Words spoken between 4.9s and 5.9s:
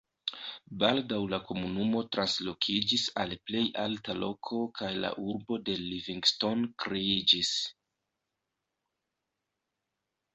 la urbo de